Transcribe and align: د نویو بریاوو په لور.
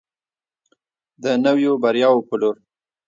د 1.23 1.25
نویو 1.45 1.71
بریاوو 1.83 2.27
په 2.29 2.35
لور. 2.41 2.55